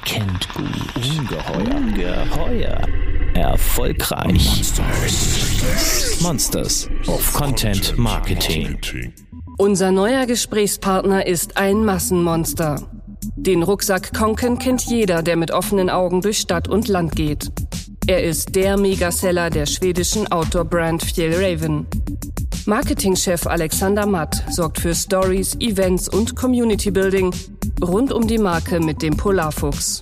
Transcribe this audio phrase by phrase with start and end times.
[0.00, 2.80] erkennt gut, ungeheuer, geheuer,
[3.34, 4.32] erfolgreich.
[4.32, 6.20] Monsters.
[6.22, 8.78] Monsters of Content Marketing.
[9.58, 12.82] Unser neuer Gesprächspartner ist ein Massenmonster.
[13.36, 17.50] Den Rucksack Konken kennt jeder, der mit offenen Augen durch Stadt und Land geht.
[18.06, 21.86] Er ist der Megaseller der schwedischen Outdoor-Brand Fjällraven.
[22.64, 27.34] Marketingchef Alexander Matt sorgt für Stories, Events und Community Building
[27.82, 30.00] rund um die Marke mit dem Polarfuchs.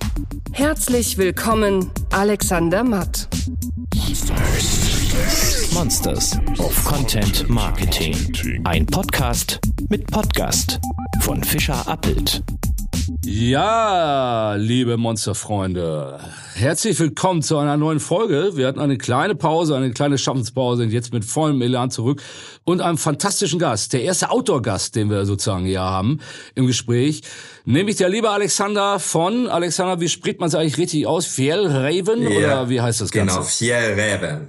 [0.51, 3.27] Herzlich willkommen, Alexander Matt.
[5.73, 8.15] Monsters of Content Marketing.
[8.65, 10.79] Ein Podcast mit Podcast
[11.21, 12.43] von Fischer Appelt.
[13.25, 16.19] Ja, liebe Monsterfreunde,
[16.53, 18.51] herzlich willkommen zu einer neuen Folge.
[18.55, 22.21] Wir hatten eine kleine Pause, eine kleine Schaffenspause und jetzt mit vollem Elan zurück
[22.65, 26.19] und einem fantastischen Gast, der erste Outdoor-Gast, den wir sozusagen hier haben
[26.53, 27.21] im Gespräch,
[27.65, 31.25] nämlich der liebe Alexander von, Alexander, wie spricht man es eigentlich richtig aus?
[31.25, 33.35] Fjellraven Ja, oder wie heißt das Ganze?
[33.35, 34.47] Genau, Fjellräven.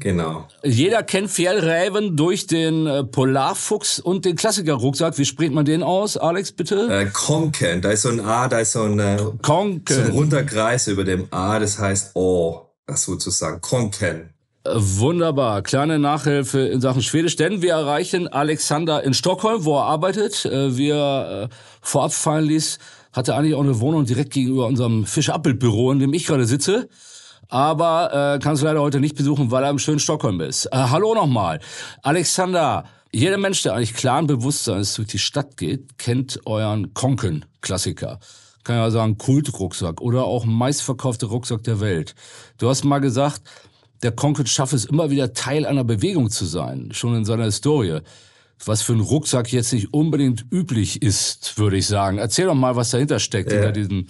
[0.00, 0.48] Genau.
[0.64, 5.18] Jeder kennt Fjellraven durch den äh, Polarfuchs und den Klassiker-Rucksack.
[5.18, 6.88] Wie spricht man den aus, Alex, bitte?
[6.90, 9.94] Äh, Konken, da ist so ein A, da ist so ein, äh, Konken.
[9.94, 13.60] so ein runder Kreis über dem A, das heißt O, das sozusagen.
[13.60, 14.30] Konken.
[14.64, 15.60] Äh, Wunderbar.
[15.60, 20.44] Kleine Nachhilfe in Sachen Schwedisch, denn wir erreichen Alexander in Stockholm, wo er arbeitet.
[20.44, 22.78] Wir äh, vorab fallen ließ,
[23.12, 26.88] hat er eigentlich auch eine Wohnung direkt gegenüber unserem Fischer-Appelt-Büro, in dem ich gerade sitze.
[27.50, 30.66] Aber äh, kannst du leider heute nicht besuchen, weil er im schönen Stockholm ist.
[30.66, 31.60] Äh, hallo nochmal.
[32.02, 38.20] Alexander, jeder Mensch, der eigentlich klaren Bewusstseins durch die Stadt geht, kennt euren Konken-Klassiker.
[38.62, 42.14] Kann ja sagen, Kultrucksack oder auch meistverkaufte Rucksack der Welt.
[42.58, 43.42] Du hast mal gesagt,
[44.02, 48.00] der Konken schafft es immer wieder Teil einer Bewegung zu sein, schon in seiner Historie.
[48.64, 52.18] Was für ein Rucksack jetzt nicht unbedingt üblich ist, würde ich sagen.
[52.18, 53.56] Erzähl doch mal, was dahinter steckt, Ja.
[53.56, 54.06] hinter diesem,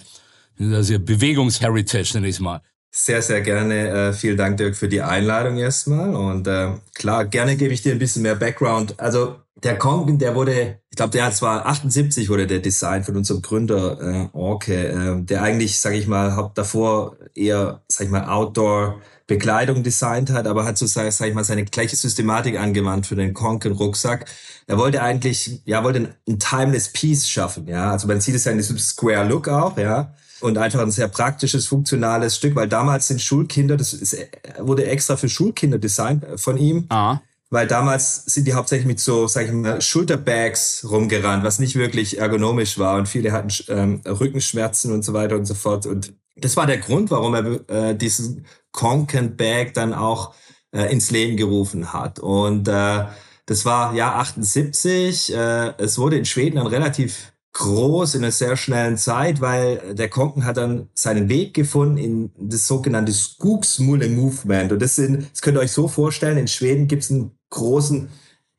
[0.59, 2.61] dieser Bewegungsheritage, nenne ich mal.
[2.93, 4.09] Sehr, sehr gerne.
[4.09, 6.13] Äh, vielen Dank, Dirk, für die Einladung erstmal.
[6.13, 8.99] Und äh, klar, gerne gebe ich dir ein bisschen mehr Background.
[8.99, 13.15] Also der Konken, der wurde, ich glaube, der hat zwar 78 wurde der Design von
[13.15, 18.11] unserem Gründer äh, Orke, äh, der eigentlich, sage ich mal, hat davor eher, sag ich
[18.11, 22.59] mal, Outdoor Bekleidung designt hat, aber hat so, sag sag ich mal, seine gleiche Systematik
[22.59, 24.25] angewandt für den Konken Rucksack.
[24.67, 27.91] Er wollte eigentlich, ja, wollte ein, ein timeless piece schaffen, ja.
[27.91, 30.13] Also man sieht es ja in diesem Square Look auch, ja.
[30.41, 34.17] Und einfach ein sehr praktisches, funktionales Stück, weil damals sind Schulkinder, das ist,
[34.59, 36.85] wurde extra für Schulkinder designt äh, von ihm.
[36.89, 37.19] Ah.
[37.49, 42.17] Weil damals sind die hauptsächlich mit so, sag ich mal, Schulterbags rumgerannt, was nicht wirklich
[42.17, 42.97] ergonomisch war.
[42.97, 45.85] Und viele hatten ähm, Rückenschmerzen und so weiter und so fort.
[45.85, 50.33] Und das war der Grund, warum er äh, diesen Konken Bag dann auch
[50.71, 52.19] äh, ins Leben gerufen hat.
[52.19, 53.05] Und äh,
[53.45, 55.33] das war Jahr 78.
[55.33, 60.09] Äh, es wurde in Schweden dann relativ groß in einer sehr schnellen Zeit, weil der
[60.09, 64.71] Konken hat dann seinen Weg gefunden in das sogenannte Skogsmulle Movement.
[64.71, 68.09] Und das sind, das könnt ihr euch so vorstellen, in Schweden gibt es einen großen,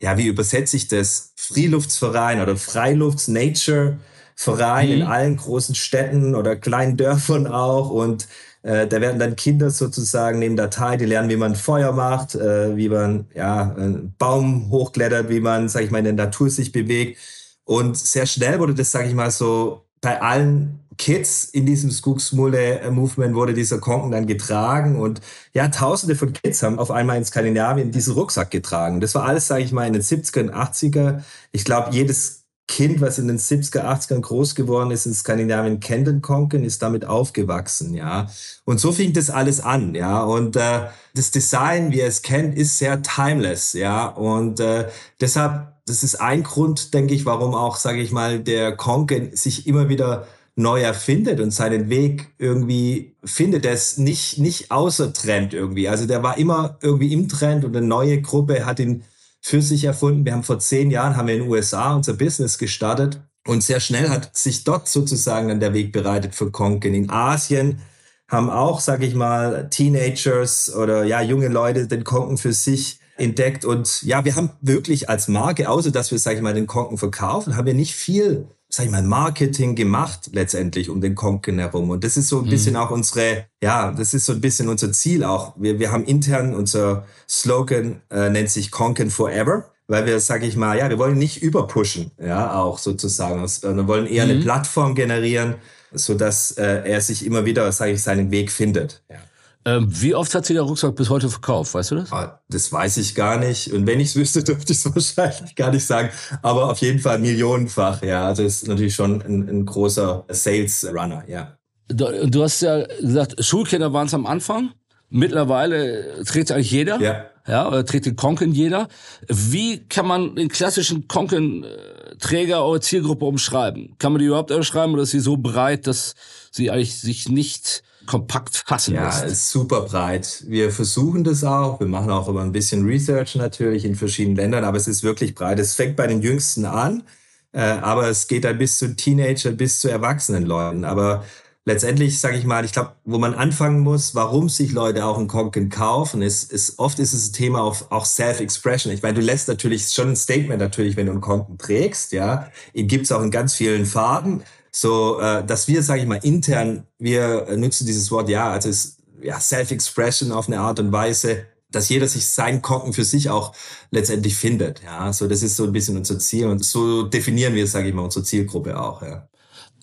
[0.00, 1.32] ja, wie übersetze ich das?
[1.36, 7.90] Freeluftsverein oder Freilufts-Nature-Verein in allen großen Städten oder kleinen Dörfern auch.
[7.90, 8.28] Und
[8.62, 12.34] äh, da werden dann Kinder sozusagen neben der teil, die lernen, wie man Feuer macht,
[12.34, 16.50] äh, wie man ja einen Baum hochklettert, wie man, sag ich mal, in der Natur
[16.50, 17.18] sich bewegt.
[17.64, 23.34] Und sehr schnell wurde das, sag ich mal, so bei allen Kids in diesem Skogsmulle-Movement
[23.34, 25.20] wurde dieser Konken dann getragen und
[25.54, 29.00] ja, tausende von Kids haben auf einmal in Skandinavien diesen Rucksack getragen.
[29.00, 31.22] Das war alles, sage ich mal, in den 70er und 80er.
[31.52, 36.06] Ich glaube, jedes Kind, was in den 70er, 80ern groß geworden ist in Skandinavien, kennt
[36.06, 38.28] den Konken, ist damit aufgewachsen, ja.
[38.64, 40.22] Und so fing das alles an, ja.
[40.22, 44.06] Und äh, das Design, wie ihr es kennt, ist sehr timeless, ja.
[44.06, 44.88] Und äh,
[45.20, 49.66] deshalb, das ist ein Grund, denke ich, warum auch, sage ich mal, der Konken sich
[49.66, 53.64] immer wieder neu erfindet und seinen Weg irgendwie findet.
[53.64, 55.88] Der ist nicht, nicht außer Trend irgendwie.
[55.88, 59.04] Also der war immer irgendwie im Trend und eine neue Gruppe hat ihn
[59.40, 60.24] für sich erfunden.
[60.24, 63.80] Wir haben vor zehn Jahren, haben wir in den USA unser Business gestartet und sehr
[63.80, 66.94] schnell hat sich dort sozusagen dann der Weg bereitet für Konken.
[66.94, 67.80] In Asien
[68.28, 73.64] haben auch, sage ich mal, Teenagers oder ja junge Leute den Konken für sich entdeckt
[73.64, 76.98] und ja, wir haben wirklich als Marke, außer dass wir, sage ich mal, den Konken
[76.98, 81.90] verkaufen, haben wir nicht viel, sage ich mal, Marketing gemacht letztendlich um den Konken herum.
[81.90, 84.92] Und das ist so ein bisschen auch unsere, ja, das ist so ein bisschen unser
[84.92, 85.54] Ziel auch.
[85.56, 89.66] Wir, wir haben intern unser Slogan äh, nennt sich Konken Forever.
[89.88, 93.42] Weil wir, sage ich mal, ja, wir wollen nicht überpushen, ja, auch sozusagen.
[93.42, 95.56] Wir wollen eher eine Plattform generieren,
[95.92, 99.02] so dass äh, er sich immer wieder, sage ich, seinen Weg findet.
[99.10, 99.16] Ja.
[99.64, 101.74] Ähm, wie oft hat sich der Rucksack bis heute verkauft?
[101.74, 102.12] Weißt du das?
[102.12, 103.72] Ah, Das weiß ich gar nicht.
[103.72, 106.10] Und wenn ich es wüsste, dürfte ich es wahrscheinlich gar nicht sagen.
[106.42, 108.26] Aber auf jeden Fall millionenfach, ja.
[108.26, 111.56] Also ist natürlich schon ein, ein großer Sales Runner, ja.
[111.88, 114.70] Du, du hast ja gesagt, Schulkinder waren es am Anfang.
[115.10, 117.00] Mittlerweile trägt eigentlich jeder.
[117.00, 117.26] Ja.
[117.46, 118.86] Ja, oder trägt den Konken jeder.
[119.26, 123.96] Wie kann man den klassischen Konken-Träger oder Zielgruppe umschreiben?
[123.98, 126.14] Kann man die überhaupt umschreiben oder ist sie so breit, dass
[126.50, 129.22] sie eigentlich sich nicht kompakt fassen ja, lässt?
[129.22, 130.44] Ja, ist super breit.
[130.46, 131.80] Wir versuchen das auch.
[131.80, 135.34] Wir machen auch immer ein bisschen Research natürlich in verschiedenen Ländern, aber es ist wirklich
[135.34, 135.58] breit.
[135.58, 137.04] Es fängt bei den Jüngsten an,
[137.52, 140.84] äh, aber es geht dann bis zu Teenager, bis zu erwachsenen Leuten.
[140.84, 141.24] Aber
[141.64, 145.28] letztendlich, sage ich mal, ich glaube, wo man anfangen muss, warum sich Leute auch einen
[145.28, 148.92] Konken kaufen, ist, ist oft ist es ein Thema auf auch Self-Expression.
[148.92, 152.50] Ich meine, du lässt natürlich schon ein Statement natürlich, wenn du einen Konken trägst, ja.
[152.72, 154.42] Ihn gibt's auch in ganz vielen Farben.
[154.74, 158.96] So, äh, dass wir, sage ich mal, intern, wir nutzen dieses Wort, ja, also es,
[159.22, 163.54] ja, Self-Expression auf eine Art und Weise, dass jeder sich sein Konken für sich auch
[163.90, 164.82] letztendlich findet.
[164.82, 167.94] Ja, so das ist so ein bisschen unser Ziel und so definieren wir, sage ich
[167.94, 169.02] mal, unsere Zielgruppe auch.
[169.02, 169.28] Ja.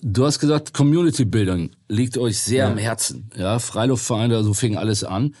[0.02, 2.70] Du hast gesagt, Community Bildung liegt euch sehr ja.
[2.70, 3.30] am Herzen.
[3.36, 5.34] Ja, Freiluftvereine, so fing alles an.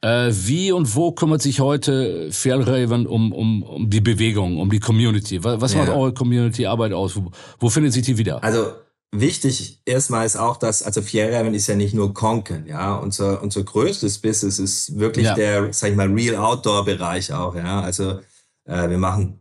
[0.00, 4.80] Äh, wie und wo kümmert sich heute Fjellraven um, um, um die Bewegung, um die
[4.80, 5.42] Community?
[5.44, 5.78] Was, was ja.
[5.78, 7.16] macht eure Community-Arbeit aus?
[7.16, 8.42] Wo, wo findet sich die wieder?
[8.42, 8.72] Also
[9.12, 12.96] wichtig erstmal ist auch, dass, also Fjellraven ist ja nicht nur Konken, ja.
[12.96, 15.34] Unser, unser größtes Business ist wirklich ja.
[15.34, 17.80] der, sag ich mal, Real Outdoor-Bereich auch, ja.
[17.80, 18.20] Also
[18.64, 19.38] äh, wir machen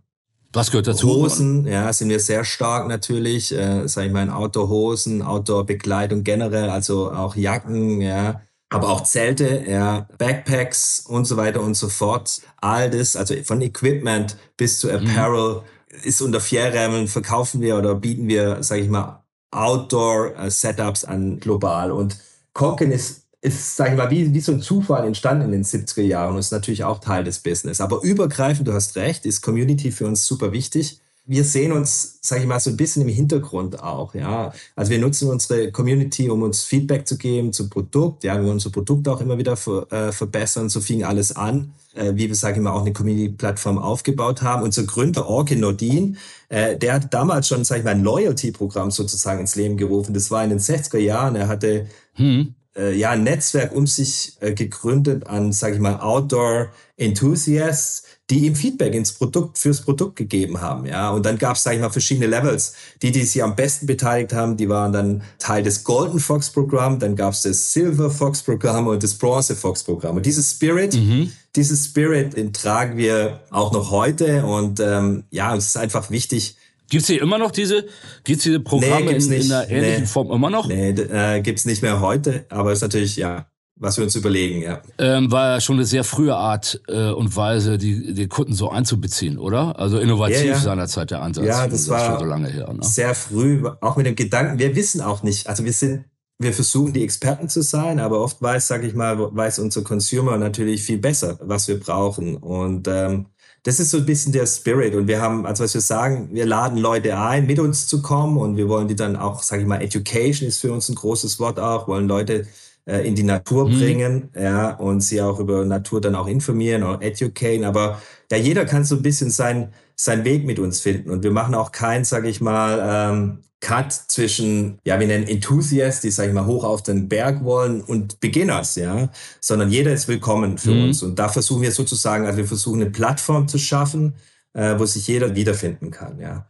[0.54, 1.08] was gehört dazu?
[1.08, 6.70] Hosen, ja, sind wir sehr stark natürlich, äh, sag ich mal, in Outdoor-Hosen, Outdoor-Bekleidung generell,
[6.70, 12.42] also auch Jacken, ja, aber auch Zelte, ja, Backpacks und so weiter und so fort.
[12.58, 15.08] All das, also von Equipment bis zu mhm.
[15.08, 15.98] Apparel, mhm.
[16.04, 19.21] ist unter Fjärrämen, verkaufen wir oder bieten wir, sag ich mal,
[19.52, 21.92] Outdoor-Setups an global.
[21.92, 22.18] Und
[22.54, 26.04] Konken ist ist, sag ich mal, wie, wie so ein Zufall entstanden in den 70er
[26.04, 27.82] Jahren und ist natürlich auch Teil des Business.
[27.82, 31.02] Aber übergreifend, du hast recht, ist Community für uns super wichtig.
[31.26, 34.54] Wir sehen uns, sage ich mal, so ein bisschen im Hintergrund auch, ja.
[34.76, 38.24] Also wir nutzen unsere Community, um uns Feedback zu geben zum Produkt.
[38.24, 40.70] Ja, wir wollen unser Produkt auch immer wieder ver, äh, verbessern.
[40.70, 44.64] So fing alles an, äh, wie wir, sage ich mal, auch eine Community-Plattform aufgebaut haben.
[44.64, 46.18] Unser Gründer Orke Nordin,
[46.50, 50.14] äh, der hat damals schon, sage ich mal, ein Loyalty-Programm sozusagen ins Leben gerufen.
[50.14, 51.36] Das war in den 60er Jahren.
[51.36, 56.00] Er hatte hm äh, ja, ein Netzwerk um sich äh, gegründet an, sage ich mal,
[56.00, 60.86] Outdoor Enthusiasts, die ihm Feedback ins Produkt, fürs Produkt gegeben haben.
[60.86, 62.74] Ja, und dann gab es, sage ich mal, verschiedene Levels.
[63.02, 66.98] Die, die sich am besten beteiligt haben, die waren dann Teil des Golden Fox Programm,
[66.98, 70.16] dann gab es das Silver Fox Programm und das Bronze Fox Programm.
[70.16, 71.32] Und dieses Spirit, mhm.
[71.58, 74.46] dieses Spirit, den tragen wir auch noch heute.
[74.46, 76.56] Und ähm, ja, es ist einfach wichtig,
[76.90, 77.86] Gibt's hier immer noch diese,
[78.26, 80.08] gibt's diese Programme nee, in, in einer ähnlichen nee.
[80.08, 80.68] Form immer noch?
[80.68, 83.46] Nee, äh, gibt's nicht mehr heute, aber ist natürlich, ja,
[83.82, 84.80] was wir uns überlegen, ja.
[85.00, 88.70] Ähm, war ja schon eine sehr frühe Art äh, und Weise, die, die Kunden so
[88.70, 89.78] einzubeziehen, oder?
[89.80, 90.60] Also innovativ ja, ja.
[90.60, 91.46] seinerzeit der Ansatz.
[91.46, 92.72] Ja, das, das war schon so lange her.
[92.72, 92.84] Ne?
[92.84, 96.06] Sehr früh, auch mit dem Gedanken, wir wissen auch nicht, also wir sind,
[96.38, 100.38] wir versuchen die Experten zu sein, aber oft weiß, sag ich mal, weiß unser Consumer
[100.38, 102.38] natürlich viel besser, was wir brauchen.
[102.38, 103.28] Und ähm,
[103.64, 104.96] das ist so ein bisschen der Spirit.
[104.96, 108.38] Und wir haben, also was wir sagen, wir laden Leute ein, mit uns zu kommen
[108.38, 111.40] und wir wollen die dann auch, sage ich mal, Education ist für uns ein großes
[111.40, 112.48] Wort auch, wollen Leute
[112.86, 113.78] äh, in die Natur mhm.
[113.78, 117.64] bringen, ja, und sie auch über Natur dann auch informieren oder educaten.
[117.64, 118.02] Aber
[118.32, 121.10] ja, jeder kann so ein bisschen sein, seinen Weg mit uns finden.
[121.10, 126.02] Und wir machen auch kein, sage ich mal, ähm, Cut zwischen, ja, wir nennen Enthusiasts,
[126.02, 129.10] die, sag ich mal, hoch auf den Berg wollen und Beginners, ja,
[129.40, 130.86] sondern jeder ist willkommen für mhm.
[130.86, 131.04] uns.
[131.04, 134.16] Und da versuchen wir sozusagen, also wir versuchen eine Plattform zu schaffen,
[134.54, 136.48] äh, wo sich jeder wiederfinden kann, ja.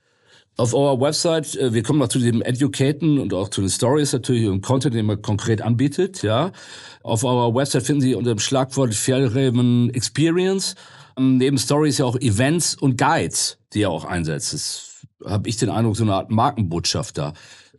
[0.62, 4.14] Auf eurer Website, äh, wir kommen noch zu dem Educaten und auch zu den Stories
[4.14, 6.52] natürlich und Content, den man konkret anbietet, ja.
[7.02, 10.76] Auf eurer Website finden Sie unter dem Schlagwort Fjellraven Experience
[11.18, 14.54] ähm, neben Stories ja auch Events und Guides, die ihr auch einsetzt.
[14.54, 14.91] Das
[15.26, 17.34] habe ich den Eindruck, so eine Art Markenbotschafter.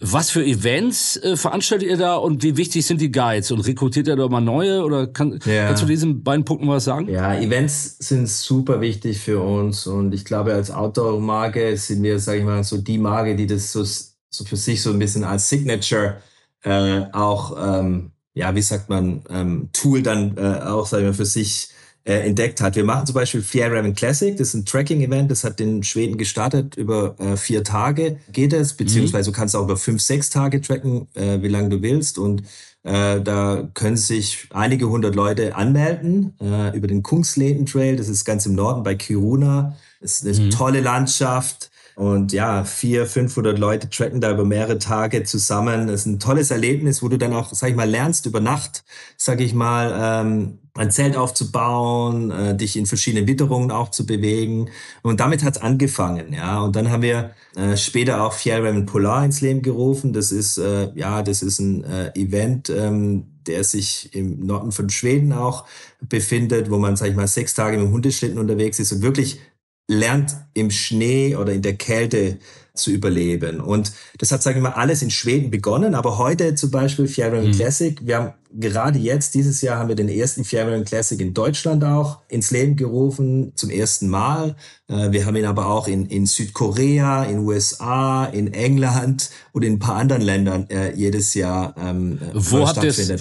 [0.05, 3.53] Was für Events äh, veranstaltet ihr da und wie wichtig sind die Guides?
[3.53, 4.83] Und rekrutiert ihr da mal neue?
[4.83, 5.69] Oder kann, ja.
[5.69, 7.09] kannst du diesen beiden Punkten was sagen?
[7.09, 12.41] Ja, Events sind super wichtig für uns und ich glaube, als Outdoor-Marke sind wir, sage
[12.41, 15.49] ich mal, so die Marke, die das so, so für sich so ein bisschen als
[15.49, 16.17] Signature
[16.65, 21.27] äh, auch, ähm, ja, wie sagt man, ähm, Tool dann äh, auch, sagen wir, für
[21.27, 21.69] sich
[22.05, 22.77] äh, entdeckt hat.
[22.77, 26.77] Wir machen zum Beispiel Fjärraven Classic, das ist ein Tracking-Event, das hat in Schweden gestartet,
[26.77, 29.35] über äh, vier Tage geht es, beziehungsweise mhm.
[29.35, 32.43] du kannst auch über fünf, sechs Tage tracken, äh, wie lange du willst und
[32.83, 38.25] äh, da können sich einige hundert Leute anmelden äh, über den Kungsleden Trail, das ist
[38.25, 39.77] ganz im Norden bei Kiruna.
[40.01, 40.51] Das ist eine mhm.
[40.51, 45.89] tolle Landschaft, und ja, vier, 500 Leute tracken da über mehrere Tage zusammen.
[45.89, 48.85] Das ist ein tolles Erlebnis, wo du dann auch, sag ich mal, lernst über Nacht,
[49.17, 49.93] sag ich mal,
[50.25, 54.71] ähm, ein Zelt aufzubauen, äh, dich in verschiedenen Witterungen auch zu bewegen.
[55.03, 56.61] Und damit hat's angefangen, ja.
[56.63, 60.13] Und dann haben wir äh, später auch Fjellraven Polar ins Leben gerufen.
[60.13, 64.89] Das ist, äh, ja, das ist ein äh, Event, ähm, der sich im Norden von
[64.89, 65.67] Schweden auch
[66.01, 69.41] befindet, wo man, sag ich mal, sechs Tage mit dem Hundeschlitten unterwegs ist und wirklich
[69.89, 72.39] lernt im Schnee oder in der Kälte
[72.75, 73.61] zu überleben.
[73.61, 75.95] Und das hat, sage ich mal, alles in Schweden begonnen.
[75.95, 77.53] Aber heute zum Beispiel Fjärran mhm.
[77.53, 77.99] Classic.
[78.03, 82.21] Wir haben gerade jetzt, dieses Jahr, haben wir den ersten Fjärran Classic in Deutschland auch
[82.29, 84.57] ins Leben gerufen, zum ersten Mal.
[84.89, 89.75] Äh, wir haben ihn aber auch in, in Südkorea, in USA, in England und in
[89.75, 92.77] ein paar anderen Ländern äh, jedes Jahr ähm, wo habt,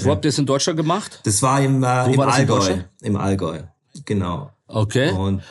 [0.06, 1.22] wo habt ihr es in Deutschland gemacht?
[1.24, 2.78] Das war im, äh, im Allgäu.
[3.02, 3.60] Im Allgäu,
[4.06, 4.52] genau.
[4.68, 5.12] Okay.
[5.12, 5.42] Und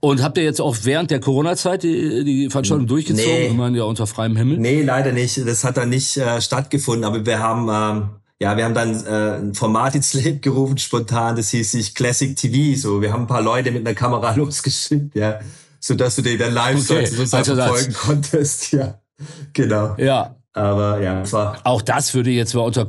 [0.00, 3.32] und habt ihr jetzt auch während der Corona-Zeit die, die Veranstaltung durchgezogen?
[3.32, 3.46] Nee.
[3.48, 4.58] Ich meine, ja unter freiem Himmel.
[4.58, 5.38] Nee, leider nicht.
[5.46, 7.04] Das hat dann nicht äh, stattgefunden.
[7.04, 11.36] Aber wir haben, ähm, ja, wir haben dann äh, ein Format ins Leben gerufen, spontan.
[11.36, 12.78] Das hieß sich Classic TV.
[12.78, 15.40] So, wir haben ein paar Leute mit einer Kamera losgeschickt, ja,
[15.80, 17.06] so dass du den dann live okay.
[17.06, 18.72] sozusagen also verfolgen konntest.
[18.72, 19.00] Ja,
[19.54, 19.94] genau.
[19.96, 20.36] Ja.
[20.56, 22.88] Aber ja, das war auch das würde jetzt mal unter,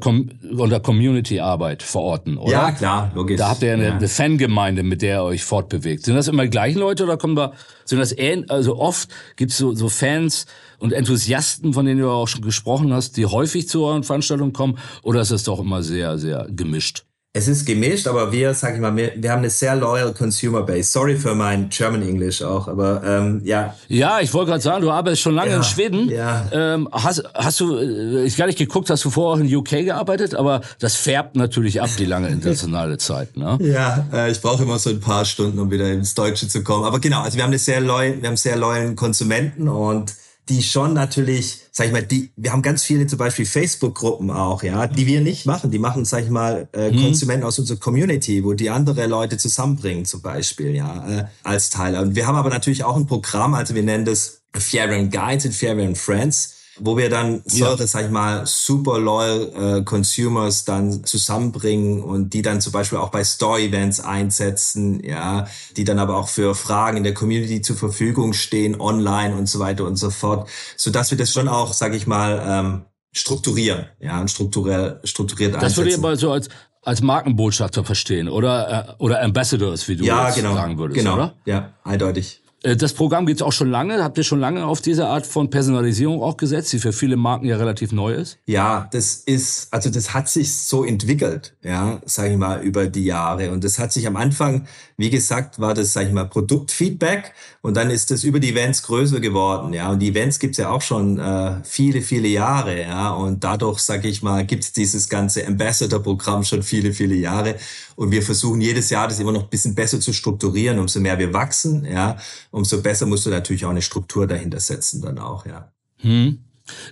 [0.58, 2.52] unter Community-Arbeit verorten, oder?
[2.52, 3.38] Ja, klar, logisch.
[3.38, 3.96] Da habt ihr eine, ja.
[3.98, 6.06] eine Fangemeinde, mit der ihr euch fortbewegt.
[6.06, 7.52] Sind das immer die gleichen Leute oder kommen da,
[7.84, 10.46] sind das ähn, also oft gibt's so, so Fans
[10.80, 14.78] und Enthusiasten, von denen du auch schon gesprochen hast, die häufig zu euren Veranstaltungen kommen,
[15.04, 17.07] oder ist das doch immer sehr, sehr gemischt?
[17.38, 20.64] Es ist gemischt, aber wir, sag ich mal, wir, wir haben eine sehr loyal Consumer
[20.64, 20.90] Base.
[20.90, 23.76] Sorry für mein German English auch, aber ähm, ja.
[23.90, 26.10] Ja, ich wollte gerade sagen, du arbeitest schon lange ja, in Schweden.
[26.10, 26.48] Ja.
[26.52, 29.86] Ähm, hast, hast du, äh, ich gar nicht geguckt, hast du vorher auch in UK
[29.86, 33.38] gearbeitet, aber das färbt natürlich ab, die lange internationale Zeit.
[33.38, 33.60] Ne?
[33.62, 36.86] Ja, äh, ich brauche immer so ein paar Stunden, um wieder ins Deutsche zu kommen.
[36.86, 40.16] Aber genau, also wir haben eine sehr loyal, wir haben sehr loyalen Konsumenten und
[40.50, 44.64] die schon natürlich, sag ich mal, die, wir haben ganz viele zum Beispiel Facebook-Gruppen auch,
[44.64, 45.72] ja, die wir nicht machen.
[45.72, 47.04] Die machen, sag ich mal, äh, mhm.
[47.04, 52.02] Konsumenten aus unserer Community, wo die andere Leute zusammenbringen, zum Beispiel, ja, äh, als Teiler.
[52.02, 55.46] Und wir haben aber natürlich auch ein Programm, also wir nennen das Fair and Guides
[55.46, 57.88] und Fair and Friends wo wir dann solche, ja.
[57.88, 63.10] sag ich mal, super loyal äh, Consumers dann zusammenbringen und die dann zum Beispiel auch
[63.10, 68.34] bei Store-Events einsetzen, ja, die dann aber auch für Fragen in der Community zur Verfügung
[68.34, 71.94] stehen, online und so weiter und so fort, so dass wir das schon auch, sag
[71.94, 72.82] ich mal, ähm,
[73.12, 75.76] strukturieren, ja, und strukturell strukturiert das einsetzen.
[75.76, 76.50] Das würde ich mal so als
[76.84, 81.34] als Markenbotschafter verstehen oder äh, oder Ambassadors, wie du ja, genau, sagen würdest, genau, oder?
[81.46, 82.42] Ja, eindeutig.
[82.64, 84.04] Äh, das Programm gibt's auch schon lange.
[84.04, 87.46] Habt ihr schon lange auf diese Art von Personalisierung auch gesetzt, die für viele Marken
[87.46, 88.40] ja relativ neu ist?
[88.46, 93.06] Ja, das ist, also das hat sich so entwickelt, ja, sage ich mal, über die
[93.06, 93.52] Jahre.
[93.52, 97.78] Und das hat sich am Anfang, wie gesagt, war das, sage ich mal, Produktfeedback und
[97.78, 99.92] dann ist das über die Events größer geworden, ja.
[99.92, 103.12] Und die Events gibt's ja auch schon äh, viele, viele Jahre, ja.
[103.12, 107.56] Und dadurch, sage ich mal, gibt's dieses ganze Ambassador-Programm schon viele, viele Jahre.
[107.96, 111.18] Und wir versuchen jedes Jahr das immer noch ein bisschen besser zu strukturieren, umso mehr
[111.18, 112.18] wir wachsen, ja
[112.52, 115.72] umso besser musst du natürlich auch eine Struktur dahinter setzen dann auch, ja.
[115.98, 116.40] Hm.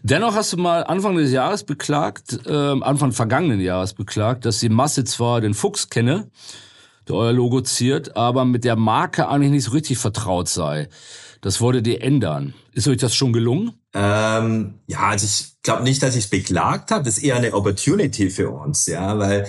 [0.03, 4.69] Dennoch hast du mal Anfang des Jahres beklagt, äh, Anfang vergangenen Jahres beklagt, dass die
[4.69, 6.29] Masse zwar den Fuchs kenne,
[7.07, 10.87] der euer Logo ziert, aber mit der Marke eigentlich nicht so richtig vertraut sei.
[11.41, 12.53] Das wollte ihr ändern.
[12.73, 13.73] Ist euch das schon gelungen?
[13.93, 17.03] Ähm, ja, also ich glaube nicht, dass ich es beklagt habe.
[17.03, 19.47] Das ist eher eine Opportunity für uns, ja, weil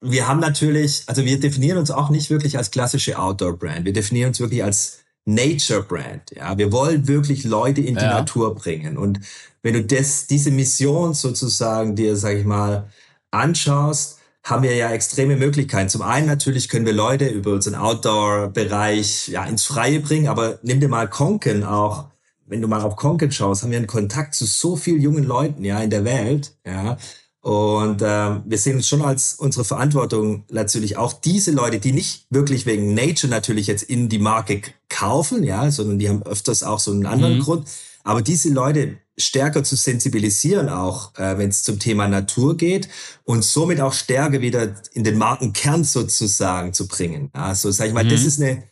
[0.00, 3.84] wir haben natürlich, also wir definieren uns auch nicht wirklich als klassische Outdoor-Brand.
[3.84, 4.98] Wir definieren uns wirklich als
[5.28, 6.30] Nature Brand.
[6.34, 8.14] Ja, wir wollen wirklich Leute in die ja.
[8.14, 8.96] Natur bringen.
[8.96, 9.20] Und
[9.62, 12.88] wenn du das, diese Mission sozusagen dir, sag ich mal,
[13.30, 15.90] anschaust, haben wir ja extreme Möglichkeiten.
[15.90, 20.80] Zum einen natürlich können wir Leute über unseren Outdoor-Bereich ja ins Freie bringen, aber nimm
[20.80, 22.06] dir mal Konken auch.
[22.46, 25.62] Wenn du mal auf Konken schaust, haben wir einen Kontakt zu so vielen jungen Leuten
[25.62, 26.54] ja in der Welt.
[26.64, 26.96] Ja,
[27.40, 32.26] und ähm, wir sehen uns schon als unsere Verantwortung natürlich auch diese Leute, die nicht
[32.30, 36.80] wirklich wegen Nature natürlich jetzt in die Marke kaufen, ja, sondern die haben öfters auch
[36.80, 37.42] so einen anderen mhm.
[37.42, 37.68] Grund.
[38.02, 42.88] Aber diese Leute stärker zu sensibilisieren, auch äh, wenn es zum Thema Natur geht
[43.24, 47.30] und somit auch stärker wieder in den Markenkern sozusagen zu bringen.
[47.32, 48.10] Also sag ich mal, mhm.
[48.10, 48.64] das ist eine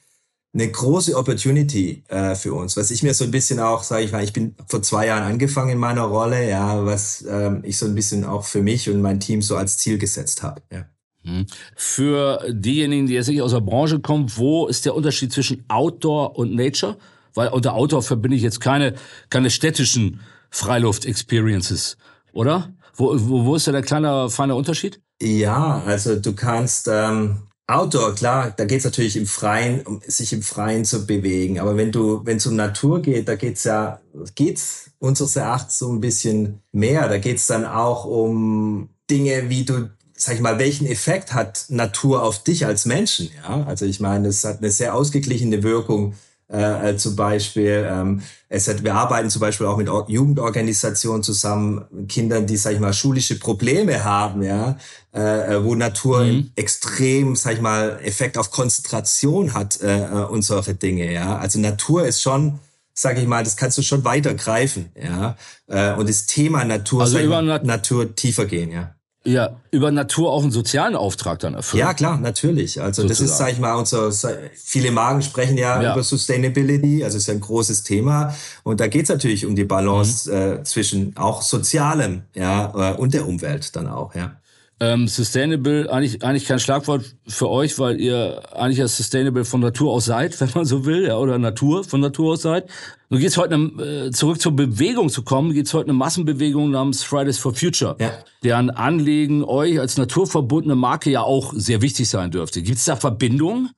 [0.57, 4.13] eine große Opportunity äh, für uns, was ich mir so ein bisschen auch, sage ich
[4.13, 7.85] mal, ich bin vor zwei Jahren angefangen in meiner Rolle, ja, was ähm, ich so
[7.85, 10.63] ein bisschen auch für mich und mein Team so als Ziel gesetzt habe.
[10.73, 10.87] Ja.
[11.25, 11.47] Mhm.
[11.77, 16.39] Für diejenigen, die jetzt nicht aus der Branche kommen, wo ist der Unterschied zwischen Outdoor
[16.39, 16.97] und Nature?
[17.35, 18.95] Weil unter Outdoor verbinde ich jetzt keine,
[19.29, 20.21] keine städtischen
[20.51, 21.99] Freiluft-Experiences,
[22.33, 22.73] oder?
[22.95, 25.03] Wo, wo, wo ist da der kleine, feine Unterschied?
[25.21, 30.43] Ja, also du kannst, ähm, Outdoor, klar, da geht's natürlich im Freien, um sich im
[30.43, 31.59] Freien zu bewegen.
[31.59, 34.01] Aber wenn du, wenn es um Natur geht, da geht's ja,
[34.37, 37.09] geht's unseres Erachtens so ein bisschen mehr.
[37.09, 42.23] Da geht's dann auch um Dinge, wie du, sag ich mal, welchen Effekt hat Natur
[42.23, 43.31] auf dich als Menschen?
[43.43, 46.15] Ja, also ich meine, es hat eine sehr ausgeglichene Wirkung
[46.49, 47.87] äh, zum Beispiel.
[47.91, 52.81] Ähm, es hat, wir arbeiten zum Beispiel auch mit Jugendorganisationen zusammen, Kindern, die, sag ich
[52.81, 54.76] mal, schulische Probleme haben, ja,
[55.12, 56.50] äh, äh, wo Natur mhm.
[56.55, 61.38] extrem, sag ich mal, Effekt auf Konzentration hat äh, äh, und solche Dinge, ja.
[61.38, 62.61] Also Natur ist schon
[62.99, 65.37] sag ich mal, das kannst du schon weitergreifen, ja.
[65.67, 68.96] Äh, und das Thema Natur, also über mal, Natur tiefer gehen, ja.
[69.26, 71.80] Ja, über Natur auch einen sozialen Auftrag dann erfüllen.
[71.80, 72.80] Ja, klar, natürlich.
[72.80, 73.09] Also Sozusagen.
[73.09, 74.12] das ist, sag ich mal, unser,
[74.54, 78.35] viele Magen sprechen ja, ja, über Sustainability, also ist ja ein großes Thema.
[78.62, 80.61] Und da geht's natürlich um die Balance mhm.
[80.61, 84.37] äh, zwischen auch Sozialem ja, äh, und der Umwelt dann auch, ja.
[84.78, 89.90] Ähm, sustainable, eigentlich, eigentlich kein Schlagwort für euch, weil ihr eigentlich ja Sustainable von Natur
[89.90, 92.68] aus seid, wenn man so will, ja, oder Natur von Natur aus seid.
[93.09, 97.39] Nun geht's heute äh, zurück zur Bewegung zu kommen, geht's heute eine Massenbewegung namens Fridays
[97.39, 98.11] for Future, ja.
[98.43, 102.63] deren Anliegen euch als naturverbundene Marke ja auch sehr wichtig sein dürfte.
[102.63, 103.71] Gibt's da Verbindungen?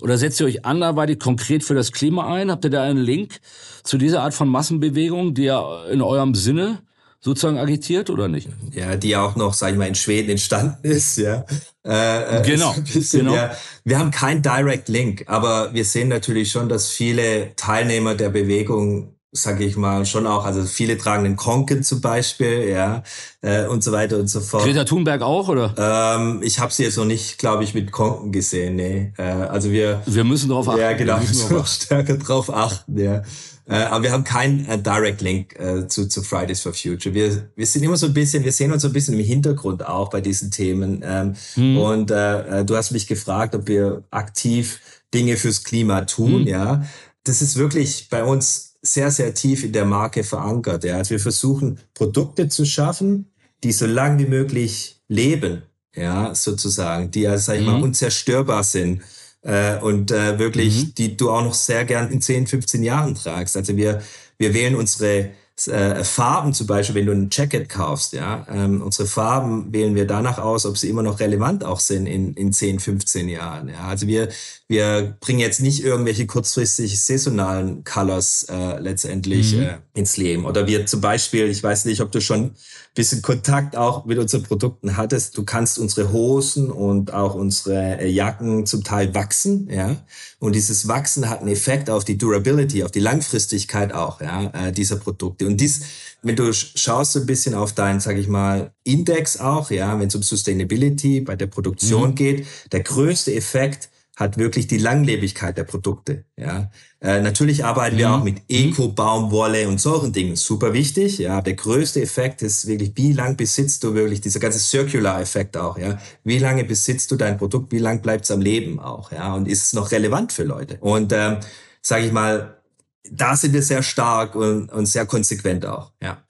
[0.00, 2.50] Oder setzt ihr euch anderweitig konkret für das Klima ein?
[2.50, 3.38] Habt ihr da einen Link
[3.84, 6.82] zu dieser Art von Massenbewegung, die ja in eurem Sinne
[7.22, 8.48] sozusagen agitiert oder nicht?
[8.72, 11.44] Ja, die auch noch, sag ich mal, in Schweden entstanden ist, ja.
[11.84, 12.74] Äh, äh genau.
[12.92, 13.34] Bisschen, genau.
[13.34, 18.28] Ja, wir haben kein Direct Link, aber wir sehen natürlich schon, dass viele Teilnehmer der
[18.28, 23.02] Bewegung sage ich mal, schon auch, also viele tragen den Konken zum Beispiel, ja,
[23.40, 24.64] äh, und so weiter und so fort.
[24.64, 25.74] Greta Thunberg auch, oder?
[25.78, 29.14] Ähm, ich habe sie jetzt noch nicht, glaube ich, mit Konken gesehen, nee.
[29.16, 30.02] Äh, also wir...
[30.04, 30.80] Wir müssen darauf achten.
[30.80, 33.22] Ja, genau, wir müssen noch stärker drauf achten, ja.
[33.66, 37.14] Äh, aber wir haben keinen äh, Direct Link äh, zu, zu Fridays for Future.
[37.14, 39.86] Wir, wir sind immer so ein bisschen, wir sehen uns so ein bisschen im Hintergrund
[39.86, 41.02] auch bei diesen Themen.
[41.04, 41.78] Ähm, hm.
[41.78, 44.80] Und äh, äh, du hast mich gefragt, ob wir aktiv
[45.14, 46.40] Dinge fürs Klima tun.
[46.40, 46.46] Hm.
[46.48, 46.84] Ja,
[47.24, 50.82] das ist wirklich bei uns sehr, sehr tief in der Marke verankert.
[50.82, 53.30] Ja, also wir versuchen Produkte zu schaffen,
[53.62, 55.62] die so lang wie möglich leben.
[55.94, 57.66] Ja, sozusagen, die ja, sag ich hm.
[57.66, 59.02] mal, unzerstörbar sind
[59.42, 60.94] äh, und äh, wirklich, mhm.
[60.94, 63.56] die du auch noch sehr gern in 10, 15 Jahren tragst.
[63.56, 64.02] Also wir,
[64.38, 65.30] wir wählen unsere
[65.66, 70.06] äh, Farben zum Beispiel, wenn du ein Jacket kaufst, ja, ähm, unsere Farben wählen wir
[70.06, 73.68] danach aus, ob sie immer noch relevant auch sind in, in 10, 15 Jahren.
[73.68, 73.88] Ja.
[73.88, 74.28] Also wir,
[74.68, 79.62] wir bringen jetzt nicht irgendwelche kurzfristig saisonalen Colors äh, letztendlich mhm.
[79.62, 80.46] äh, ins Leben.
[80.46, 82.54] Oder wir zum Beispiel, ich weiß nicht, ob du schon
[82.94, 85.38] bisschen Kontakt auch mit unseren Produkten hattest.
[85.38, 89.96] Du kannst unsere Hosen und auch unsere äh, Jacken zum Teil wachsen, ja.
[90.38, 94.72] Und dieses Wachsen hat einen Effekt auf die Durability, auf die Langfristigkeit auch, ja, äh,
[94.72, 95.41] dieser Produkte.
[95.44, 95.82] Und dies,
[96.22, 100.08] wenn du schaust so ein bisschen auf deinen, sag ich mal, Index auch, ja, wenn
[100.08, 102.14] es um Sustainability bei der Produktion mhm.
[102.14, 106.24] geht, der größte Effekt hat wirklich die Langlebigkeit der Produkte.
[106.36, 107.98] Ja, äh, natürlich arbeiten mhm.
[107.98, 108.42] wir auch mit mhm.
[108.48, 110.36] Eco-Baumwolle und solchen Dingen.
[110.36, 111.18] Super wichtig.
[111.18, 115.78] Ja, der größte Effekt ist wirklich, wie lang besitzt du wirklich dieser ganze Circular-Effekt auch.
[115.78, 117.72] Ja, wie lange besitzt du dein Produkt?
[117.72, 119.12] Wie lang bleibt es am Leben auch?
[119.12, 120.76] Ja, und ist es noch relevant für Leute?
[120.80, 121.38] Und ähm,
[121.80, 122.61] sage ich mal,
[123.10, 125.92] da sind wir sehr stark und, und sehr konsequent auch.
[126.00, 126.22] Ja.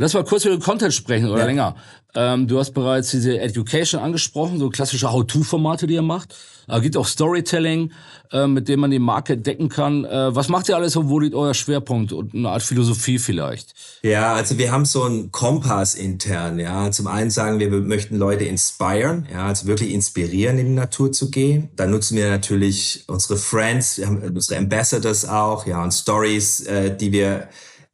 [0.00, 1.44] Lass mal kurz über den Content sprechen oder ja.
[1.44, 1.76] länger.
[2.14, 6.34] Ähm, du hast bereits diese Education angesprochen, so klassische How-To-Formate, die ihr macht.
[6.68, 7.92] Äh, gibt auch Storytelling,
[8.32, 10.06] äh, mit dem man die Marke decken kann.
[10.06, 13.74] Äh, was macht ihr alles und wo liegt euer Schwerpunkt und eine Art Philosophie vielleicht?
[14.02, 16.58] Ja, also wir haben so einen Kompass intern.
[16.58, 20.74] Ja, zum einen sagen wir, wir möchten Leute inspirieren, ja, also wirklich inspirieren, in die
[20.76, 21.68] Natur zu gehen.
[21.76, 26.96] Da nutzen wir natürlich unsere Friends, wir haben unsere Ambassadors auch, ja, und Stories, äh,
[26.96, 27.48] die wir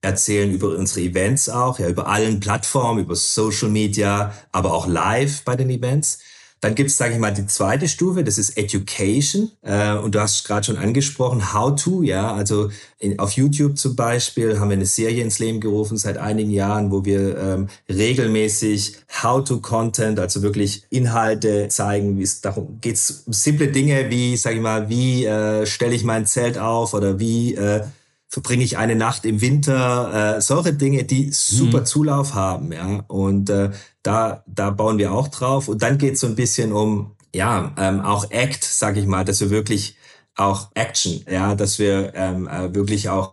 [0.07, 5.43] erzählen über unsere Events auch, ja, über allen Plattformen, über Social Media, aber auch live
[5.45, 6.21] bei den Events.
[6.61, 9.51] Dann gibt es, sage ich mal, die zweite Stufe, das ist Education.
[9.63, 12.33] Äh, und du hast gerade schon angesprochen, How to, ja.
[12.33, 16.51] Also in, auf YouTube zum Beispiel haben wir eine Serie ins Leben gerufen seit einigen
[16.51, 23.69] Jahren, wo wir ähm, regelmäßig How-to-Content, also wirklich Inhalte zeigen, wie es darum geht, simple
[23.69, 27.83] Dinge wie, sage ich mal, wie äh, stelle ich mein Zelt auf oder wie äh,
[28.29, 31.87] verbringe ich eine Nacht im Winter, äh, solche Dinge, die super mhm.
[31.87, 33.05] Zulauf haben, ja.
[33.09, 33.71] Und äh,
[34.03, 35.69] da, da bauen wir auch drauf.
[35.69, 39.25] Und dann geht es so ein bisschen um, ja, ähm, auch Act, sag ich mal,
[39.25, 39.97] dass wir wirklich
[40.35, 43.33] auch Action, ja, dass wir ähm, äh, wirklich auch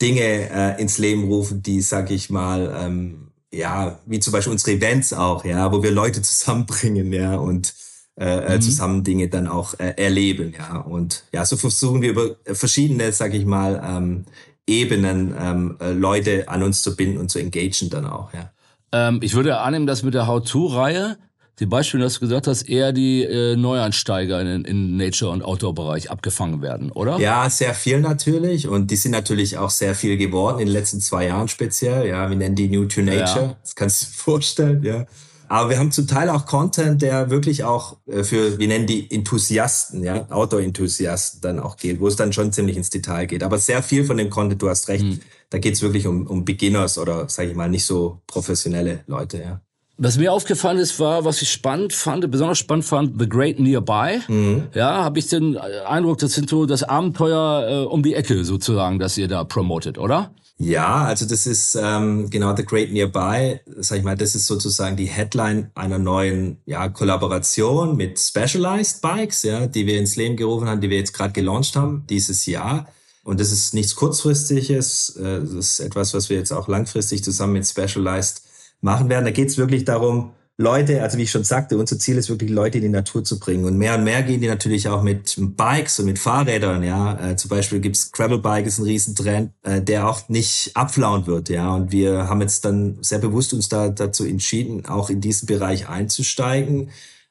[0.00, 4.76] Dinge äh, ins Leben rufen, die, sag ich mal, ähm, ja, wie zum Beispiel unsere
[4.76, 7.74] Events auch, ja, wo wir Leute zusammenbringen, ja, und
[8.20, 8.60] äh, äh, mhm.
[8.60, 10.78] zusammen Dinge dann auch äh, erleben, ja.
[10.78, 14.24] Und ja, so versuchen wir über verschiedene, sag ich mal, ähm,
[14.66, 18.50] Ebenen ähm, äh, Leute an uns zu binden und zu engagen dann auch, ja.
[18.92, 21.16] Ähm, ich würde annehmen, dass mit der How-To-Reihe
[21.58, 26.10] die Beispiele, dass du gesagt hast, eher die äh, Neuansteiger in, in Nature- und Outdoor-Bereich
[26.10, 27.18] abgefangen werden, oder?
[27.18, 28.68] Ja, sehr viel natürlich.
[28.68, 32.08] Und die sind natürlich auch sehr viel geworden in den letzten zwei Jahren speziell.
[32.08, 33.46] Ja, wir nennen die New to Nature.
[33.46, 33.56] Ja.
[33.62, 35.06] Das kannst du dir vorstellen, ja.
[35.52, 39.10] Aber wir haben zum Teil auch Content, der wirklich auch äh, für, wir nennen die
[39.10, 43.42] Enthusiasten, ja, Outdoor-Enthusiasten dann auch geht, wo es dann schon ziemlich ins Detail geht.
[43.42, 45.20] Aber sehr viel von dem Content, du hast recht, mhm.
[45.50, 49.42] da geht es wirklich um, um Beginners oder, sage ich mal, nicht so professionelle Leute,
[49.42, 49.60] ja.
[49.98, 54.20] Was mir aufgefallen ist, war, was ich spannend fand, besonders spannend fand, The Great Nearby.
[54.28, 54.68] Mhm.
[54.72, 58.98] Ja, habe ich den Eindruck, das sind so das Abenteuer äh, um die Ecke sozusagen,
[58.98, 60.32] das ihr da promotet, oder?
[60.58, 64.96] Ja, also das ist ähm, genau The Great Nearby, sag ich mal, das ist sozusagen
[64.96, 70.68] die Headline einer neuen ja, Kollaboration mit Specialized Bikes, ja, die wir ins Leben gerufen
[70.68, 72.86] haben, die wir jetzt gerade gelauncht haben dieses Jahr.
[73.24, 77.54] Und das ist nichts kurzfristiges, äh, das ist etwas, was wir jetzt auch langfristig zusammen
[77.54, 78.42] mit Specialized
[78.80, 79.24] machen werden.
[79.24, 82.50] Da geht es wirklich darum, Leute, also wie ich schon sagte, unser Ziel ist wirklich,
[82.50, 83.64] Leute in die Natur zu bringen.
[83.64, 87.30] Und mehr und mehr gehen die natürlich auch mit Bikes und mit Fahrrädern, ja.
[87.30, 91.74] Äh, zum Beispiel gibt's Gravelbike, ist ein Riesentrend, äh, der auch nicht abflauen wird, ja.
[91.74, 95.88] Und wir haben jetzt dann sehr bewusst uns da dazu entschieden, auch in diesen Bereich
[95.88, 96.90] einzusteigen.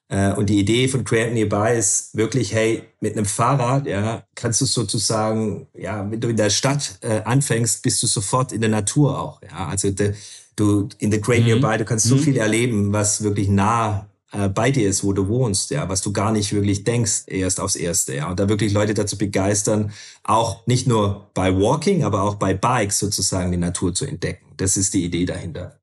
[0.09, 4.59] Äh, und die Idee von Create Nearby ist wirklich, hey, mit einem Fahrrad, ja, kannst
[4.61, 8.69] du sozusagen, ja, wenn du in der Stadt äh, anfängst, bist du sofort in der
[8.69, 9.67] Natur auch, ja.
[9.67, 10.13] Also de,
[10.55, 11.59] du in the Great mhm.
[11.59, 12.19] Nearby, du kannst so mhm.
[12.19, 16.13] viel erleben, was wirklich nah äh, bei dir ist, wo du wohnst, ja, was du
[16.13, 18.29] gar nicht wirklich denkst, erst aufs Erste, ja.
[18.29, 19.91] Und da wirklich Leute dazu begeistern,
[20.23, 24.45] auch nicht nur bei Walking, aber auch bei Bikes sozusagen die Natur zu entdecken.
[24.57, 25.79] Das ist die Idee dahinter.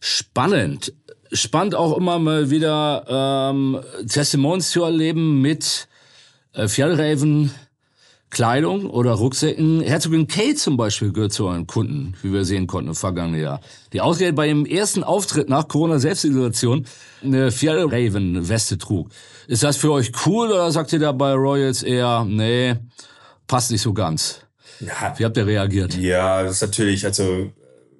[0.00, 0.92] Spannend.
[1.32, 5.88] Spannend auch immer mal wieder ähm, Testimonials zu erleben mit
[6.52, 7.50] äh, Fjellraven,
[8.30, 9.80] Kleidung oder Rucksäcken.
[9.80, 13.60] Herzogin Kate zum Beispiel gehört zu euren Kunden, wie wir sehen konnten im vergangenen Jahr.
[13.92, 16.86] Die ausgerechnet bei ihrem ersten Auftritt nach Corona-Selbstisolation
[17.22, 19.10] eine Fjellraven-Weste trug.
[19.46, 22.74] Ist das für euch cool oder sagt ihr da bei Royals eher, nee,
[23.46, 24.40] passt nicht so ganz?
[24.80, 25.94] Ja, wie habt ihr reagiert?
[25.96, 27.50] Ja, das ist natürlich, also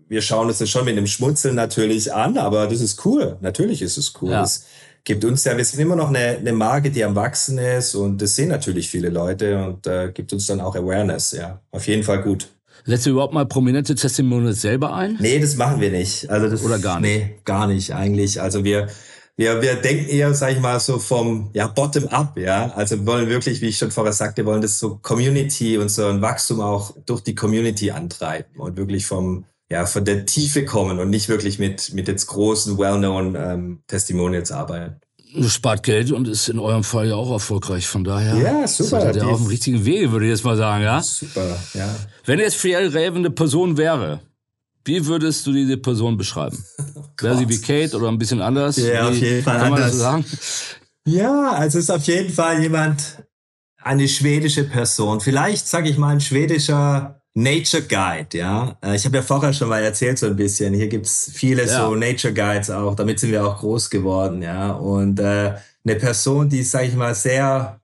[0.09, 3.39] wir schauen uns das schon mit einem Schmunzeln natürlich an, aber das ist cool.
[3.41, 4.31] Natürlich ist es cool.
[4.31, 4.41] Ja.
[4.41, 4.67] Das,
[5.07, 8.21] gibt uns ja, wir sind immer noch eine, eine Marke, die am Wachsen ist und
[8.21, 11.61] das sehen natürlich viele Leute und äh, gibt uns dann auch Awareness, ja.
[11.71, 12.49] Auf jeden Fall gut.
[12.85, 15.16] Setzt ihr überhaupt mal prominente Testimonials selber ein?
[15.21, 16.29] Nee, das machen wir nicht.
[16.29, 17.19] Also das, Oder gar nicht?
[17.19, 18.40] Nee, gar nicht eigentlich.
[18.40, 18.88] Also wir,
[19.37, 22.73] wir, wir denken eher, sag ich mal, so vom ja, Bottom-up, ja.
[22.75, 26.07] Also wir wollen wirklich, wie ich schon vorher sagte, wollen das so Community und so
[26.07, 30.98] ein Wachstum auch durch die Community antreiben und wirklich vom ja, von der Tiefe kommen
[30.98, 35.00] und nicht wirklich mit, mit jetzt großen, well-known ähm, Testimonials arbeiten.
[35.35, 37.87] Das spart Geld und ist in eurem Fall ja auch erfolgreich.
[37.87, 39.02] Von daher ja, super.
[39.02, 40.85] seid ihr auf dem richtigen Wege, würde ich jetzt mal sagen.
[40.85, 41.02] Ja?
[41.02, 41.94] Super, ja.
[42.24, 44.20] Wenn jetzt Friel Raven eine Person wäre,
[44.85, 46.62] wie würdest du diese Person beschreiben?
[47.18, 48.76] Oh wäre sie wie Kate oder ein bisschen anders?
[48.76, 49.87] Ja, wie, auf jeden Fall kann man anders.
[49.87, 50.24] Das so sagen?
[51.07, 53.24] Ja, also es ist auf jeden Fall jemand,
[53.87, 55.20] eine schwedische Person.
[55.20, 58.79] Vielleicht, sage ich mal, ein schwedischer Nature Guide, ja.
[58.83, 60.72] Äh, ich habe ja vorher schon mal erzählt so ein bisschen.
[60.72, 61.87] Hier gibt's viele ja.
[61.87, 62.94] so Nature Guides auch.
[62.94, 64.70] Damit sind wir auch groß geworden, ja.
[64.72, 65.53] Und äh,
[65.85, 67.79] eine Person, die, sage ich mal, sehr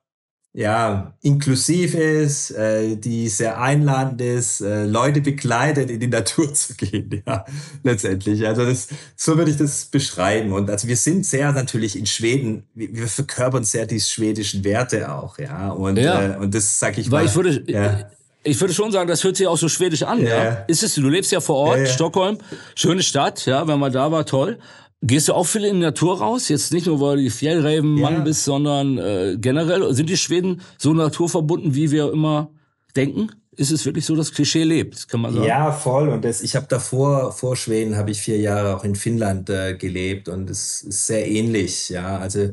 [0.55, 6.73] ja inklusiv ist, äh, die sehr einladend ist, äh, Leute begleitet, in die Natur zu
[6.73, 7.45] gehen, ja.
[7.83, 8.47] Letztendlich.
[8.47, 10.51] Also das, so würde ich das beschreiben.
[10.51, 12.63] Und also wir sind sehr natürlich in Schweden.
[12.73, 15.69] Wir, wir verkörpern sehr die schwedischen Werte auch, ja.
[15.69, 16.37] Und ja.
[16.37, 17.29] Äh, und das sage ich Weil mal.
[17.29, 18.09] Ich würde, ja
[18.43, 20.43] ich würde schon sagen, das hört sich auch so schwedisch an, ja.
[20.43, 20.51] ja.
[20.67, 21.89] Ist es, du lebst ja vor Ort, ja, ja.
[21.89, 22.37] Stockholm,
[22.75, 24.59] schöne Stadt, ja, wenn man da war, toll.
[25.01, 26.47] Gehst du auch viel in die Natur raus?
[26.47, 28.19] Jetzt nicht nur, weil du Fjellraven-Mann ja.
[28.21, 29.93] bist, sondern äh, generell.
[29.93, 32.51] Sind die Schweden so naturverbunden, wie wir immer
[32.95, 33.29] denken?
[33.55, 35.45] Ist es wirklich so, dass Klischee lebt, kann man sagen?
[35.45, 36.07] Ja, voll.
[36.07, 39.75] Und das, ich habe davor, vor Schweden, habe ich vier Jahre auch in Finnland äh,
[39.75, 41.89] gelebt und es ist sehr ähnlich.
[41.89, 42.51] Ja, also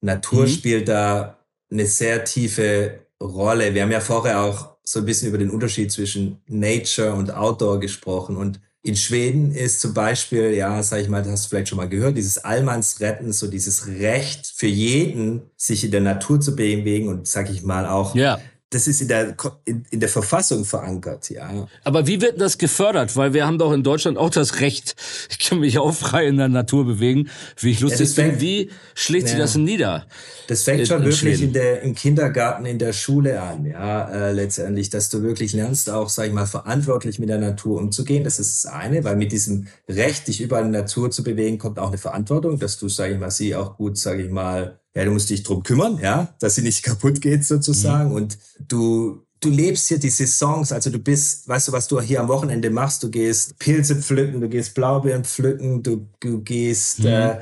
[0.00, 0.48] Natur mhm.
[0.48, 1.38] spielt da
[1.70, 3.72] eine sehr tiefe Rolle.
[3.72, 7.80] Wir haben ja vorher auch so ein bisschen über den Unterschied zwischen Nature und Outdoor
[7.80, 8.36] gesprochen.
[8.36, 11.78] Und in Schweden ist zum Beispiel, ja, sag ich mal, das hast du vielleicht schon
[11.78, 17.08] mal gehört, dieses Allmannsretten, so dieses Recht für jeden, sich in der Natur zu bewegen
[17.08, 18.38] und, sag ich mal, auch ja
[18.70, 21.68] das ist in der, in, in, der Verfassung verankert, ja.
[21.84, 23.14] Aber wie wird das gefördert?
[23.16, 24.96] Weil wir haben doch in Deutschland auch das Recht,
[25.30, 28.40] ich kann mich auch frei in der Natur bewegen, wie ich lustig ja, bin.
[28.40, 29.30] Wie schlägt ja.
[29.30, 30.06] sich das nieder?
[30.48, 34.90] Das fängt schon wirklich in der, im Kindergarten, in der Schule an, ja, äh, letztendlich,
[34.90, 38.24] dass du wirklich lernst, auch, sag ich mal, verantwortlich mit der Natur umzugehen.
[38.24, 41.58] Das ist das eine, weil mit diesem Recht, dich überall in der Natur zu bewegen,
[41.58, 44.80] kommt auch eine Verantwortung, dass du, sag ich mal, sie auch gut, sag ich mal,
[44.94, 48.10] ja, du musst dich drum kümmern, ja, dass sie nicht kaputt geht sozusagen.
[48.10, 48.16] Mhm.
[48.16, 52.20] Und du, du lebst hier die Saisons, also du bist, weißt du, was du hier
[52.20, 53.02] am Wochenende machst?
[53.02, 57.06] Du gehst Pilze pflücken, du gehst Blaubeeren pflücken, du, du gehst, mhm.
[57.06, 57.36] äh,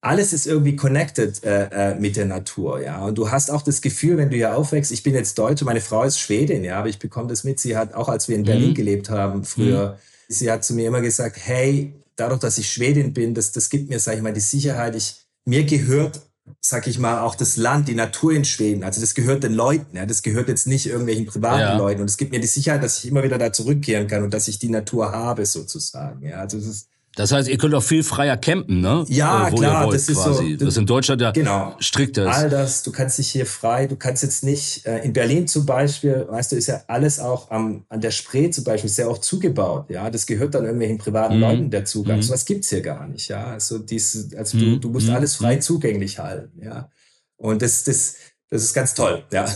[0.00, 3.04] alles ist irgendwie connected äh, äh, mit der Natur, ja.
[3.04, 5.80] Und du hast auch das Gefühl, wenn du hier aufwächst, ich bin jetzt Deutsche, meine
[5.80, 7.58] Frau ist Schwedin, ja, aber ich bekomme das mit.
[7.58, 8.74] Sie hat auch, als wir in Berlin mhm.
[8.74, 9.96] gelebt haben früher, mhm.
[10.28, 13.90] sie hat zu mir immer gesagt, hey, dadurch, dass ich Schwedin bin, das, das gibt
[13.90, 14.94] mir, sag ich mal, die Sicherheit.
[14.94, 16.20] Ich, mir gehört,
[16.60, 18.84] sag ich mal, auch das Land, die Natur in Schweden.
[18.84, 20.06] Also das gehört den Leuten, ja.
[20.06, 21.76] Das gehört jetzt nicht irgendwelchen privaten ja.
[21.76, 22.00] Leuten.
[22.00, 24.48] Und es gibt mir die Sicherheit, dass ich immer wieder da zurückkehren kann und dass
[24.48, 26.24] ich die Natur habe, sozusagen.
[26.24, 29.06] Ja, also das ist, das heißt, ihr könnt auch viel freier campen, ne?
[29.08, 30.56] Ja, äh, klar, das ist quasi.
[30.58, 30.66] so.
[30.66, 31.74] Das in Deutschland ja genau.
[31.80, 32.26] strikt ist.
[32.26, 35.64] All das, du kannst dich hier frei, du kannst jetzt nicht, äh, in Berlin zum
[35.64, 39.16] Beispiel, weißt du, ist ja alles auch am, an der Spree zum Beispiel sehr auch
[39.16, 40.10] zugebaut, ja.
[40.10, 41.40] Das gehört dann irgendwelchen privaten mhm.
[41.40, 42.18] Leuten der Zugang.
[42.18, 42.22] Mhm.
[42.22, 43.46] So was gibt's hier gar nicht, ja.
[43.46, 44.60] Also, dies, also mhm.
[44.60, 45.14] du, du musst mhm.
[45.14, 46.90] alles frei zugänglich halten, ja.
[47.38, 48.16] Und das, das,
[48.50, 49.46] das ist ganz toll, ja.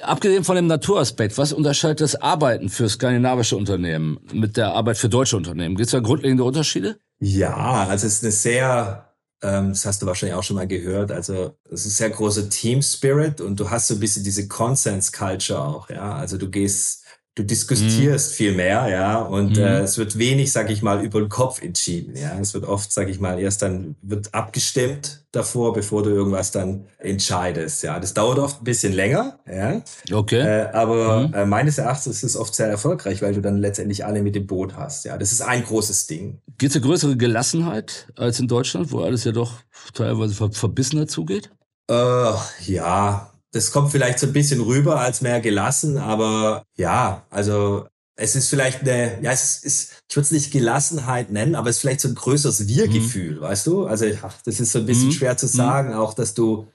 [0.00, 5.10] Abgesehen von dem Naturaspekt, was unterscheidet das Arbeiten für skandinavische Unternehmen mit der Arbeit für
[5.10, 5.76] deutsche Unternehmen?
[5.76, 6.98] Gibt es da grundlegende Unterschiede?
[7.22, 11.12] Ja, also es ist eine sehr, ähm, das hast du wahrscheinlich auch schon mal gehört,
[11.12, 14.48] also es ist ein sehr großer Team Spirit und du hast so ein bisschen diese
[14.48, 16.14] Consens Culture auch, ja.
[16.14, 16.99] Also du gehst
[17.36, 18.34] du diskutierst mhm.
[18.34, 19.62] viel mehr, ja, und mhm.
[19.62, 22.38] äh, es wird wenig, sag ich mal, über den Kopf entschieden, ja.
[22.40, 26.86] Es wird oft, sag ich mal, erst dann wird abgestimmt davor, bevor du irgendwas dann
[26.98, 28.00] entscheidest, ja.
[28.00, 29.80] Das dauert oft ein bisschen länger, ja.
[30.12, 30.40] Okay.
[30.40, 31.34] Äh, aber mhm.
[31.34, 34.46] äh, meines Erachtens ist es oft sehr erfolgreich, weil du dann letztendlich alle mit dem
[34.46, 35.16] Boot hast, ja.
[35.16, 36.40] Das ist ein großes Ding.
[36.58, 39.52] Gibt es eine größere Gelassenheit als in Deutschland, wo alles ja doch
[39.94, 41.50] teilweise verbissener zugeht?
[41.88, 42.32] Äh,
[42.66, 47.86] ja, das kommt vielleicht so ein bisschen rüber als mehr gelassen, aber ja, also
[48.16, 51.76] es ist vielleicht eine, ja, es ist, ich würde es nicht Gelassenheit nennen, aber es
[51.76, 53.40] ist vielleicht so ein größeres Wir-Gefühl, mhm.
[53.40, 53.86] weißt du?
[53.86, 55.12] Also ach, das ist so ein bisschen mhm.
[55.12, 55.50] schwer zu mhm.
[55.50, 56.68] sagen, auch dass du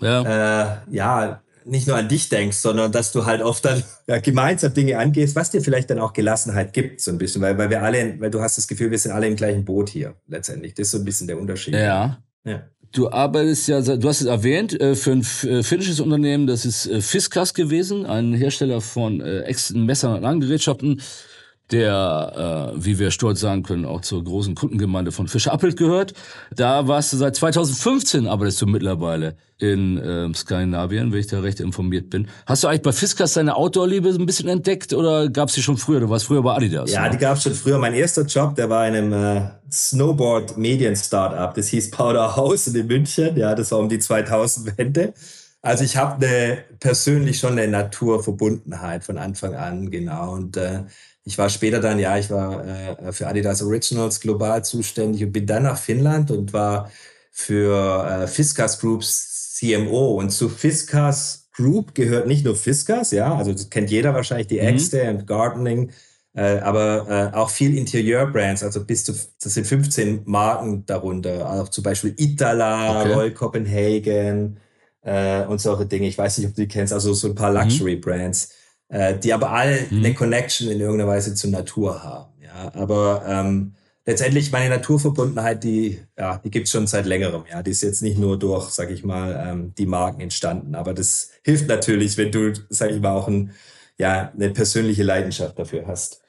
[0.00, 0.22] ja.
[0.22, 4.72] Äh, ja nicht nur an dich denkst, sondern dass du halt oft dann ja, gemeinsam
[4.72, 7.82] Dinge angehst, was dir vielleicht dann auch Gelassenheit gibt, so ein bisschen, weil, weil wir
[7.82, 10.74] alle, weil du hast das Gefühl, wir sind alle im gleichen Boot hier letztendlich.
[10.74, 11.74] Das ist so ein bisschen der Unterschied.
[11.74, 12.18] Ja.
[12.44, 12.62] ja.
[12.92, 16.86] Du arbeitest ja, du hast es erwähnt, äh, für ein äh, finnisches Unternehmen, das ist
[16.86, 19.18] äh, Fiskas gewesen, ein Hersteller von
[19.74, 21.02] Messern und Angerätschaften
[21.70, 26.14] der, äh, wie wir stolz sagen können, auch zur großen Kundengemeinde von Fischer Appelt gehört.
[26.54, 31.60] Da warst du seit 2015, arbeitest du mittlerweile in äh, Skandinavien, wenn ich da recht
[31.60, 32.28] informiert bin.
[32.46, 36.00] Hast du eigentlich bei Fiskas deine Outdoor-Liebe ein bisschen entdeckt oder gab's die schon früher?
[36.00, 36.90] Du warst früher bei Adidas.
[36.90, 37.10] Ja, oder?
[37.10, 37.78] die gab's schon früher.
[37.78, 41.52] Mein erster Job, der war in einem äh, Snowboard-Medien-Startup.
[41.54, 43.36] Das hieß Powder House in München.
[43.36, 45.12] Ja, das war um die 2000-Wende.
[45.60, 50.32] Also ich habe eine, persönlich schon eine Naturverbundenheit von Anfang an, genau.
[50.34, 50.84] Und äh,
[51.28, 55.46] ich war später dann, ja, ich war äh, für Adidas Originals global zuständig und bin
[55.46, 56.90] dann nach Finnland und war
[57.30, 60.14] für äh, Fiskas Groups CMO.
[60.14, 64.60] Und zu Fiskas Group gehört nicht nur Fiskas, ja, also das kennt jeder wahrscheinlich, die
[64.60, 64.68] mhm.
[64.68, 65.90] Äxte und Gardening,
[66.34, 71.68] äh, aber äh, auch viel Interieurbrands, also bis zu, das sind 15 Marken darunter, auch
[71.68, 73.12] zum Beispiel Itala, okay.
[73.12, 74.58] Royal Copenhagen
[75.02, 76.08] äh, und solche Dinge.
[76.08, 77.58] Ich weiß nicht, ob du die kennst, also so ein paar mhm.
[77.58, 78.48] Luxury-Brands
[78.88, 79.98] äh, die aber alle mhm.
[79.98, 82.32] eine Connection in irgendeiner Weise zur Natur haben.
[82.42, 83.74] Ja, aber ähm,
[84.06, 87.44] letztendlich meine Naturverbundenheit, die ja, die gibt's schon seit längerem.
[87.50, 90.94] Ja, die ist jetzt nicht nur durch, sag ich mal, ähm, die Marken entstanden, aber
[90.94, 93.52] das hilft natürlich, wenn du, sag ich mal, auch ein,
[93.98, 96.22] ja, eine persönliche Leidenschaft dafür hast.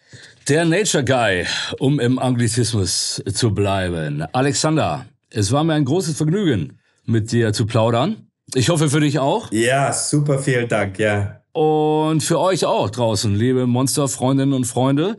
[0.47, 1.45] Der Nature Guy,
[1.77, 4.25] um im Anglizismus zu bleiben.
[4.33, 8.27] Alexander, es war mir ein großes Vergnügen, mit dir zu plaudern.
[8.55, 9.51] Ich hoffe für dich auch.
[9.51, 11.38] Ja, super, vielen Dank, ja.
[11.59, 15.17] Und für euch auch draußen, liebe Monster-Freundinnen und Freunde.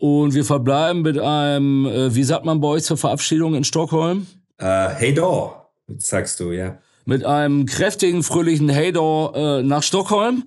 [0.00, 4.26] Und wir verbleiben mit einem, äh, wie sagt man bei euch zur Verabschiedung in Stockholm?
[4.60, 5.52] Uh, hey do,
[5.96, 6.78] sagst du, ja.
[7.04, 10.42] Mit einem kräftigen, fröhlichen Hey do äh, nach Stockholm.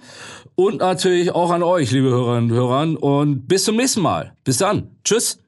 [0.56, 3.02] Und natürlich auch an euch, liebe Hörerinnen und Hörer.
[3.02, 4.34] Und bis zum nächsten Mal.
[4.43, 4.89] Bis dann.
[5.06, 5.39] Tschüss.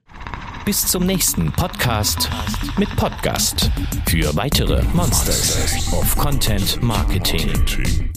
[0.63, 2.29] Bis zum nächsten Podcast
[2.77, 3.69] mit Podcast
[4.07, 7.51] für weitere Monsters of Content Marketing.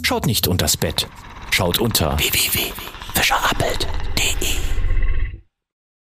[0.04, 1.08] Schaut nicht unters Bett.
[1.54, 3.86] Schaut unter www.fischerappelt.